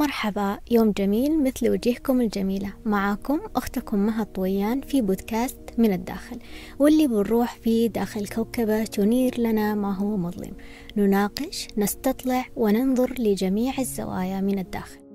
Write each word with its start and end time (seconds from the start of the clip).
مرحبا 0.00 0.58
يوم 0.70 0.90
جميل 0.90 1.42
مثل 1.42 1.70
وجهكم 1.70 2.20
الجميلة. 2.20 2.72
معاكم 2.84 3.40
أختكم 3.56 3.98
مها 3.98 4.24
طويان 4.24 4.80
في 4.80 5.00
بودكاست 5.00 5.58
من 5.78 5.92
الداخل 5.92 6.38
واللي 6.78 7.06
بنروح 7.06 7.54
فيه 7.54 7.86
داخل 7.86 8.28
كوكبة 8.28 8.84
تنير 8.84 9.40
لنا 9.40 9.74
ما 9.74 9.94
هو 9.96 10.16
مظلم. 10.16 10.52
نناقش 10.96 11.68
نستطلع 11.76 12.46
وننظر 12.56 13.14
لجميع 13.18 13.72
الزوايا 13.78 14.40
من 14.40 14.58
الداخل. 14.58 15.09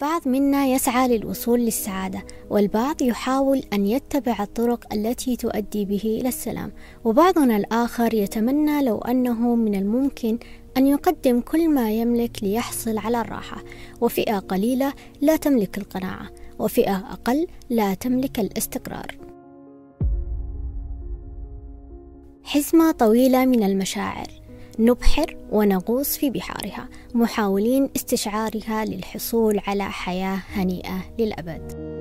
البعض 0.00 0.28
منا 0.28 0.66
يسعى 0.66 1.08
للوصول 1.08 1.60
للسعادة 1.60 2.24
والبعض 2.50 3.02
يحاول 3.02 3.62
أن 3.72 3.86
يتبع 3.86 4.42
الطرق 4.42 4.94
التي 4.94 5.36
تؤدي 5.36 5.84
به 5.84 6.18
إلى 6.20 6.28
السلام. 6.28 6.72
وبعضنا 7.04 7.56
الآخر 7.56 8.14
يتمنى 8.14 8.82
لو 8.82 8.98
أنه 8.98 9.54
من 9.54 9.74
الممكن 9.74 10.38
أن 10.76 10.86
يقدم 10.86 11.40
كل 11.40 11.68
ما 11.68 11.92
يملك 11.92 12.42
ليحصل 12.42 12.98
على 12.98 13.20
الراحة. 13.20 13.62
وفئة 14.00 14.38
قليلة 14.38 14.92
لا 15.20 15.36
تملك 15.36 15.78
القناعة 15.78 16.30
وفئة 16.58 16.96
أقل 16.96 17.46
لا 17.70 17.94
تملك 17.94 18.40
الاستقرار. 18.40 19.18
حزمة 22.42 22.90
طويلة 22.90 23.44
من 23.44 23.62
المشاعر. 23.62 24.39
نبحر 24.80 25.36
ونغوص 25.50 26.16
في 26.16 26.30
بحارها 26.30 26.88
محاولين 27.14 27.88
استشعارها 27.96 28.84
للحصول 28.84 29.60
على 29.66 29.84
حياة 29.84 30.38
هنيئة 30.54 31.02
للأبد. 31.18 31.99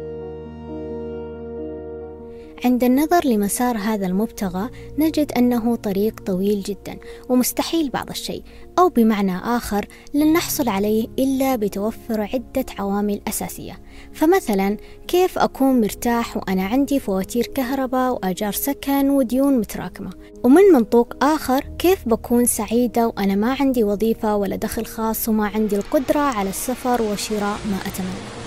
عند 2.66 2.84
النظر 2.84 3.28
لمسار 3.28 3.78
هذا 3.78 4.08
المبتغى 4.08 4.70
نجد 4.98 5.32
أنه 5.32 5.76
طريق 5.76 6.20
طويل 6.20 6.62
جدا 6.62 7.00
ومستحيل 7.30 7.90
بعض 7.90 8.10
الشيء 8.10 8.44
أو 8.80 8.90
بمعنى 8.90 9.38
آخر 9.38 9.86
لن 10.14 10.34
نحصل 10.34 10.70
عليه 10.70 11.08
إلا 11.20 11.56
بتوفر 11.56 12.22
عدة 12.22 12.66
عوامل 12.80 13.22
أساسية. 13.28 13.80
فمثلا 14.14 14.78
كيف 15.08 15.38
أكون 15.38 15.82
مرتاح 15.82 16.38
وأنا 16.38 16.66
عندي 16.66 17.00
فواتير 17.00 17.46
كهرباء 17.56 18.14
وأجار 18.14 18.52
سكن 18.52 19.10
وديون 19.10 19.58
متراكمة؟ 19.58 20.10
ومن 20.44 20.64
منطوق 20.74 21.24
آخر 21.24 21.64
كيف 21.80 22.08
بكون 22.08 22.46
سعيدة 22.46 23.08
وأنا 23.08 23.36
ما 23.36 23.56
عندي 23.60 23.84
وظيفة 23.84 24.36
ولا 24.36 24.56
دخل 24.56 24.86
خاص 24.86 25.30
وما 25.30 25.48
عندي 25.48 25.76
القدرة 25.76 26.20
على 26.20 26.50
السفر 26.50 27.02
وشراء 27.02 27.60
ما 27.72 27.78
أتمنى؟ 27.86 28.39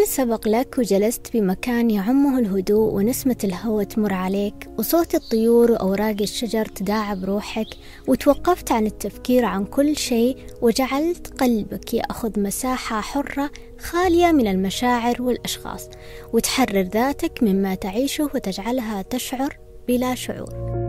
هل 0.00 0.06
سبق 0.06 0.48
لك 0.48 0.78
وجلست 0.78 1.26
بمكان 1.34 1.90
يعمه 1.90 2.38
الهدوء 2.38 2.94
ونسمة 2.94 3.36
الهواء 3.44 3.84
تمر 3.84 4.12
عليك 4.12 4.68
وصوت 4.78 5.14
الطيور 5.14 5.72
وأوراق 5.72 6.16
الشجر 6.20 6.66
تداعب 6.66 7.24
روحك 7.24 7.66
وتوقفت 8.08 8.72
عن 8.72 8.86
التفكير 8.86 9.44
عن 9.44 9.64
كل 9.64 9.96
شيء 9.96 10.36
وجعلت 10.62 11.40
قلبك 11.40 11.94
يأخذ 11.94 12.40
مساحة 12.40 13.00
حرة 13.00 13.50
خالية 13.78 14.32
من 14.32 14.46
المشاعر 14.46 15.22
والأشخاص 15.22 15.88
وتحرر 16.32 16.82
ذاتك 16.82 17.42
مما 17.42 17.74
تعيشه 17.74 18.24
وتجعلها 18.34 19.02
تشعر 19.02 19.58
بلا 19.88 20.14
شعور. 20.14 20.80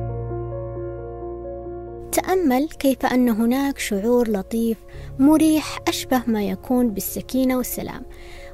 تأمل 2.12 2.70
كيف 2.70 3.06
أن 3.06 3.30
هناك 3.30 3.80
شعور 3.80 4.30
لطيف 4.30 4.78
مريح 5.20 5.80
أشبه 5.88 6.22
ما 6.28 6.44
يكون 6.44 6.90
بالسكينة 6.90 7.58
والسلام. 7.58 8.06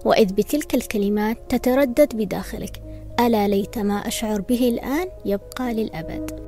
وإذ 0.07 0.33
بتلك 0.33 0.75
الكلمات 0.75 1.37
تتردد 1.49 2.15
بداخلك 2.15 2.81
ألا 3.19 3.47
ليت 3.47 3.79
ما 3.79 4.07
أشعر 4.07 4.41
به 4.41 4.69
الآن 4.69 5.07
يبقى 5.25 5.73
للأبد 5.73 6.39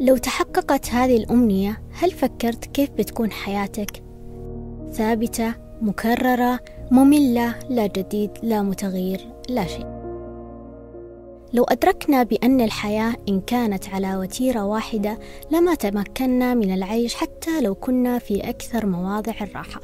لو 0.00 0.16
تحققت 0.16 0.90
هذه 0.90 1.16
الأمنية 1.16 1.82
هل 1.92 2.10
فكرت 2.10 2.64
كيف 2.64 2.90
بتكون 2.90 3.32
حياتك؟ 3.32 4.02
ثابتة، 4.92 5.54
مكررة، 5.80 6.60
مملة، 6.90 7.54
لا 7.68 7.86
جديد، 7.86 8.30
لا 8.42 8.62
متغير، 8.62 9.20
لا 9.48 9.66
شيء. 9.66 9.86
لو 11.52 11.64
أدركنا 11.64 12.22
بأن 12.22 12.60
الحياة 12.60 13.14
إن 13.28 13.40
كانت 13.40 13.88
على 13.88 14.16
وتيرة 14.16 14.64
واحدة 14.64 15.18
لما 15.50 15.74
تمكنا 15.74 16.54
من 16.54 16.74
العيش 16.74 17.14
حتى 17.14 17.60
لو 17.60 17.74
كنا 17.74 18.18
في 18.18 18.48
أكثر 18.48 18.86
مواضع 18.86 19.34
الراحة 19.40 19.80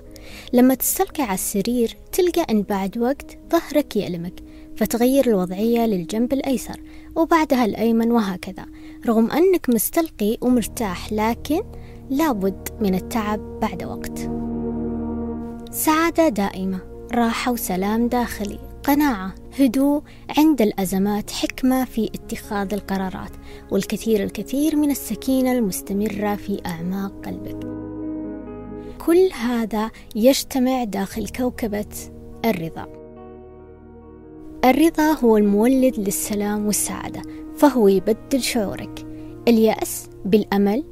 لما 0.53 0.75
تستلقي 0.75 1.23
على 1.23 1.35
السرير 1.35 1.97
تلقى 2.13 2.47
أن 2.51 2.63
بعد 2.63 2.99
وقت 2.99 3.39
ظهرك 3.53 3.97
يألمك 3.97 4.43
فتغير 4.77 5.27
الوضعية 5.27 5.87
للجنب 5.87 6.33
الأيسر 6.33 6.81
وبعدها 7.17 7.65
الأيمن 7.65 8.13
وهكذا. 8.13 8.67
رغم 9.07 9.31
أنك 9.31 9.71
مستلقي 9.71 10.37
ومرتاح 10.41 11.13
لكن 11.13 11.63
لابد 12.11 12.69
من 12.81 12.95
التعب 12.95 13.61
بعد 13.61 13.85
وقت. 13.85 14.19
سعادة 15.73 16.29
دائمة 16.29 16.79
راحة 17.15 17.53
وسلام 17.53 18.09
داخلي 18.09 18.59
قناعة 18.85 19.35
هدوء 19.59 20.03
عند 20.39 20.63
الأزمات 20.63 21.31
حكمة 21.31 21.85
في 21.85 22.11
اتخاذ 22.15 22.75
القرارات 22.75 23.33
والكثير 23.71 24.25
الكثير 24.25 24.77
من 24.77 24.91
السكينة 24.91 25.53
المستمرة 25.53 26.37
في 26.37 26.61
أعماق 26.67 27.13
قلبك. 27.27 27.78
كل 29.09 29.31
هذا 29.33 29.91
يجتمع 30.17 30.85
داخل 30.85 31.29
كوكبة 31.29 31.87
الرضا. 32.45 32.87
الرضا 34.65 35.13
هو 35.13 35.37
المولد 35.37 35.99
للسلام 35.99 36.67
والسعادة 36.67 37.23
فهو 37.57 37.89
يبدل 37.89 38.41
شعورك. 38.41 39.07
اليأس 39.49 40.09
بالأمل 40.25 40.85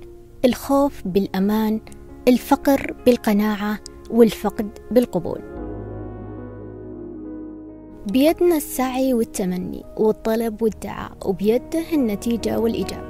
الخوف 0.45 1.03
بالأمان 1.07 1.81
الفقر 2.29 2.95
بالقناعة 3.07 3.79
والفقد 4.11 4.79
بالقبول. 4.91 5.41
بيدنا 8.13 8.57
السعي 8.57 9.15
والتمني 9.15 9.85
والطلب 9.97 10.63
والدعاء 10.63 11.17
وبيده 11.25 11.93
النتيجة 11.93 12.59
والإجابة 12.59 13.06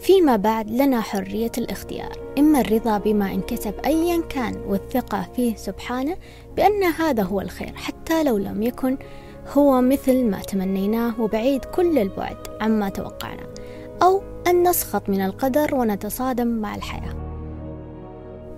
فيما 0.00 0.36
بعد 0.36 0.70
لنا 0.70 1.00
حرية 1.00 1.52
الاختيار 1.58 2.12
إما 2.38 2.60
الرضا 2.60 2.98
بما 2.98 3.32
انكتب 3.32 3.74
أيا 3.84 4.22
كان 4.28 4.56
والثقة 4.66 5.26
فيه 5.36 5.56
سبحانه 5.56 6.16
بأن 6.56 6.82
هذا 6.82 7.22
هو 7.22 7.40
الخير 7.40 7.72
حتى 7.76 8.24
لو 8.24 8.38
لم 8.38 8.62
يكن 8.62 8.98
هو 9.52 9.80
مثل 9.80 10.24
ما 10.24 10.40
تمنيناه 10.40 11.20
وبعيد 11.20 11.64
كل 11.64 11.98
البعد 11.98 12.36
عما 12.60 12.88
توقعنا 12.88 13.46
أو 14.02 14.22
أن 14.46 14.68
نسخط 14.68 15.08
من 15.08 15.20
القدر 15.20 15.74
ونتصادم 15.74 16.46
مع 16.46 16.74
الحياة. 16.74 17.14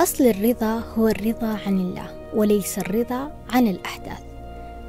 أصل 0.01 0.25
الرضا 0.25 0.79
هو 0.79 1.09
الرضا 1.09 1.59
عن 1.67 1.81
الله 1.81 2.31
وليس 2.35 2.79
الرضا 2.79 3.33
عن 3.51 3.67
الأحداث. 3.67 4.23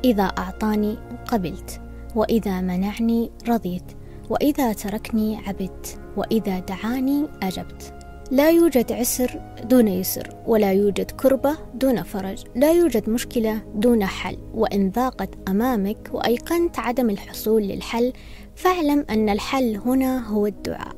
إذا 0.03 0.23
أعطاني 0.23 0.97
قبلت 1.27 1.81
وإذا 2.15 2.61
منعني 2.61 3.31
رضيت. 3.47 3.98
وإذا 4.29 4.73
تركني 4.73 5.37
عبدت 5.37 5.99
وإذا 6.17 6.59
دعاني 6.59 7.27
أجبت. 7.43 7.93
لا 8.31 8.49
يوجد 8.49 8.91
عسر 8.91 9.41
دون 9.63 9.87
يسر 9.87 10.29
ولا 10.47 10.73
يوجد 10.73 11.11
كربة 11.11 11.57
دون 11.73 12.03
فرج. 12.03 12.43
لا 12.55 12.71
يوجد 12.71 13.09
مشكلة 13.09 13.61
دون 13.75 14.05
حل. 14.05 14.37
وإن 14.53 14.91
ضاقت 14.91 15.29
أمامك 15.47 16.09
وأيقنت 16.13 16.79
عدم 16.79 17.09
الحصول 17.09 17.63
للحل 17.63 18.13
فاعلم 18.55 19.05
أن 19.09 19.29
الحل 19.29 19.77
هنا 19.77 20.27
هو 20.27 20.47
الدعاء. 20.47 20.95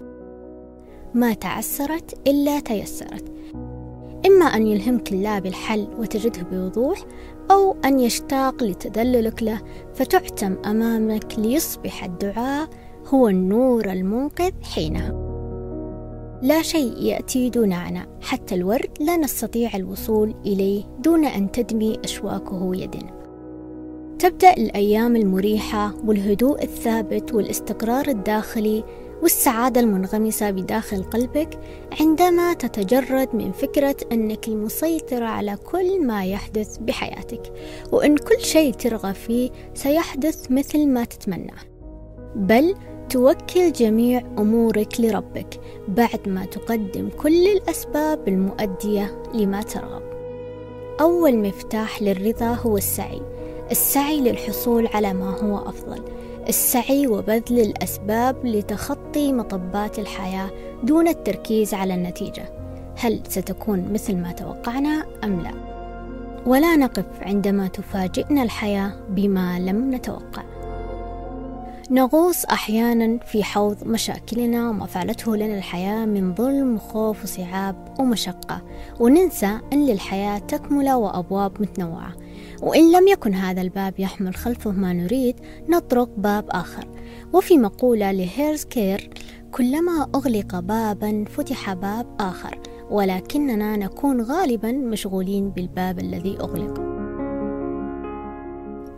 ما 1.14 1.34
تعسرت 1.34 2.28
إلا 2.28 2.60
تيسرت. 2.60 3.32
إما 4.26 4.46
أن 4.46 4.68
يلهمك 4.68 5.12
الله 5.12 5.40
بالحل 5.40 5.88
وتجده 5.98 6.42
بوضوح 6.42 7.00
أو 7.52 7.76
أن 7.86 8.00
يشتاق 8.00 8.64
لتدللك 8.64 9.44
له 9.44 9.62
فتعتم 9.94 10.58
أمامك 10.66 11.40
ليصبح 11.40 12.04
الدعاء 12.04 12.70
هو 13.08 13.28
النور 13.28 13.86
المنقذ 13.86 14.52
حينها. 14.64 15.32
لا 16.42 16.62
شيء 16.62 16.98
يأتي 16.98 17.50
دون 17.50 17.74
عناء 17.74 18.08
حتى 18.22 18.56
الورد 18.56 18.90
لا 19.00 19.18
نستطيع 19.18 19.76
الوصول 19.76 20.36
إليه 20.46 20.84
دون 21.00 21.26
أن 21.26 21.52
تدمي 21.52 22.00
أشواكه 22.04 22.76
يدنا. 22.76 23.22
تبدأ 24.20 24.54
الأيام 24.54 25.16
المريحة 25.16 25.94
والهدوء 26.06 26.64
الثابت 26.64 27.34
والاستقرار 27.34 28.08
الداخلي 28.08 28.84
والسعادة 29.22 29.82
المنغمسة 29.82 30.52
بداخل 30.52 31.04
قلبك 31.04 31.60
عندما 32.00 32.54
تتجرد 32.54 33.36
من 33.36 33.52
فكرة 33.52 33.96
أنك 34.12 34.48
المسيطرة 34.48 35.26
على 35.26 35.58
كل 35.72 36.06
ما 36.06 36.26
يحدث 36.26 36.78
بحياتك. 36.78 37.54
وأن 37.92 38.18
كل 38.18 38.40
شيء 38.40 38.74
ترغب 38.74 39.16
فيه 39.16 39.50
سيحدث 39.74 40.52
مثل 40.52 40.88
ما 40.88 41.04
تتمناه 41.04 41.72
بل 42.36 42.76
توكل 43.12 43.72
جميع 43.72 44.22
أمورك 44.38 45.00
لربك 45.00 45.60
بعد 45.88 46.20
ما 46.30 46.46
تقدم 46.46 47.10
كل 47.10 47.48
الأسباب 47.48 48.28
المؤدية 48.28 49.24
لما 49.34 49.62
ترغب. 49.62 50.02
أول 51.02 51.38
مفتاح 51.38 52.02
للرضا 52.02 52.46
هو 52.46 52.78
السعي. 52.78 53.22
السعي 53.72 54.22
للحصول 54.22 54.88
على 54.88 55.14
ما 55.14 55.40
هو 55.40 55.70
أفضل. 55.70 56.04
السعي 56.50 57.08
وبذل 57.08 57.60
الأسباب 57.60 58.46
لتخطي 58.46 59.34
مطبات 59.34 60.00
الحياة 60.00 60.50
دون 60.84 61.08
التركيز 61.08 61.74
على 61.74 61.94
النتيجة. 61.94 62.54
هل 62.96 63.20
ستكون 63.30 63.94
مثل 63.94 64.18
ما 64.18 64.32
توقعنا 64.32 65.06
أم 65.24 65.42
لا؟ 65.42 65.52
ولا 66.46 66.76
نقف 66.76 67.06
عندما 67.22 67.68
تفاجئنا 67.68 68.44
الحياة 68.44 68.94
بما 69.10 69.60
لم 69.60 69.96
نتوقع. 69.96 70.51
نغوص 71.92 72.46
أحيانا 72.46 73.20
في 73.26 73.44
حوض 73.44 73.88
مشاكلنا 73.88 74.70
وما 74.70 74.86
فعلته 74.86 75.36
لنا 75.36 75.58
الحياة 75.58 76.06
من 76.06 76.36
ظلم 76.36 76.76
وخوف 76.76 77.24
وصعاب 77.24 77.96
ومشقة. 78.00 78.62
وننسى 79.00 79.60
أن 79.74 79.86
للحياة 79.86 80.38
تكملة 80.38 80.98
وأبواب 80.98 81.62
متنوعة. 81.62 82.14
وإن 82.62 82.92
لم 82.92 83.08
يكن 83.08 83.34
هذا 83.34 83.62
الباب 83.62 84.00
يحمل 84.00 84.36
خلفه 84.36 84.72
ما 84.72 84.94
نريد 84.94 85.36
نطرق 85.70 86.10
باب 86.18 86.46
آخر. 86.50 86.88
وفي 87.34 87.58
مقولة 87.58 88.12
لهيرز 88.12 88.64
كير 88.64 89.10
كلما 89.52 90.08
أغلق 90.16 90.60
بابا 90.60 91.26
فتح 91.30 91.74
باب 91.74 92.16
آخر 92.20 92.60
ولكننا 92.90 93.78
نكون 93.78 94.22
غالبا 94.22 94.72
مشغولين 94.72 95.50
بالباب 95.50 96.00
الذي 96.00 96.38
أغلق. 96.40 96.82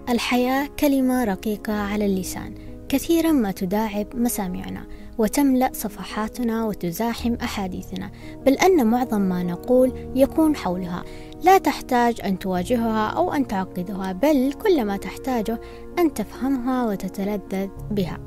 الحياة 0.09 0.69
كلمة 0.79 1.23
رقيقة 1.23 1.73
على 1.73 2.05
اللسان. 2.05 2.72
كثيرا 2.93 3.31
ما 3.31 3.51
تداعب 3.51 4.07
مسامعنا 4.15 4.85
وتملأ 5.17 5.69
صفحاتنا 5.73 6.65
وتزاحم 6.65 7.33
أحاديثنا 7.33 8.11
بل 8.45 8.53
أن 8.53 8.87
معظم 8.87 9.21
ما 9.21 9.43
نقول 9.43 10.11
يكون 10.15 10.55
حولها. 10.55 11.03
لا 11.43 11.57
تحتاج 11.57 12.21
أن 12.23 12.39
تواجهها 12.39 13.07
أو 13.07 13.33
أن 13.33 13.47
تعقدها 13.47 14.11
بل 14.11 14.53
كل 14.53 14.85
ما 14.85 14.97
تحتاجه 14.97 15.61
أن 15.99 16.13
تفهمها 16.13 16.85
وتتلذذ 16.85 17.69
بها. 17.91 18.19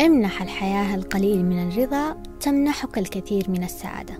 امنح 0.00 0.42
الحياة 0.42 0.94
القليل 0.94 1.44
من 1.44 1.68
الرضا 1.68 2.22
تمنحك 2.40 2.98
الكثير 2.98 3.50
من 3.50 3.64
السعادة. 3.64 4.14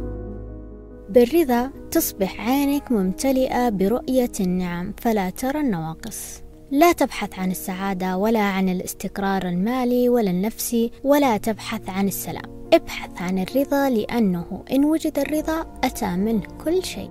بالرضا 1.09 1.71
تصبح 1.91 2.41
عينك 2.49 2.93
ممتلئة 2.93 3.69
برؤية 3.69 4.33
النعم 4.41 4.95
فلا 5.01 5.31
ترى 5.31 5.61
النواقص. 5.61 6.43
لا 6.73 6.93
تبحث 6.93 7.39
عن 7.39 7.51
السعادة 7.51 8.17
ولا 8.17 8.41
عن 8.41 8.69
الاستقرار 8.69 9.49
المالي 9.49 10.09
ولا 10.09 10.31
النفسي 10.31 10.91
ولا 11.05 11.37
تبحث 11.37 11.89
عن 11.89 12.09
السلام. 12.09 12.69
ابحث 12.73 13.23
عن 13.23 13.39
الرضا 13.39 13.91
لأنه 13.91 14.65
إن 14.73 14.85
وجد 14.85 15.19
الرضا 15.19 15.67
أتى 15.85 16.17
منه 16.17 16.43
كل 16.65 16.85
شيء. 16.85 17.11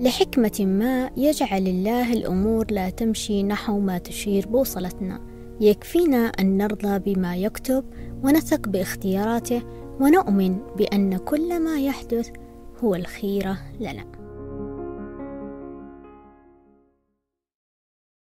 لحكمة 0.00 0.58
ما 0.60 1.10
يجعل 1.16 1.66
الله 1.66 2.12
الأمور 2.12 2.66
لا 2.70 2.90
تمشي 2.90 3.42
نحو 3.42 3.80
ما 3.80 3.98
تشير 3.98 4.46
بوصلتنا. 4.46 5.20
يكفينا 5.60 6.26
أن 6.26 6.56
نرضى 6.56 7.14
بما 7.14 7.36
يكتب 7.36 7.84
ونثق 8.24 8.68
باختياراته 8.68 9.62
ونؤمن 10.00 10.58
بأن 10.76 11.16
كل 11.16 11.60
ما 11.60 11.80
يحدث 11.80 12.30
هو 12.84 12.94
الخيرة 12.94 13.58
لنا. 13.80 14.21